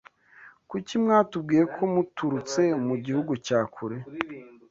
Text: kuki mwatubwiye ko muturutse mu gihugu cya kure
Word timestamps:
kuki 0.69 0.93
mwatubwiye 1.03 1.63
ko 1.75 1.81
muturutse 1.93 2.61
mu 2.85 2.95
gihugu 3.05 3.33
cya 3.45 3.59
kure 3.73 3.97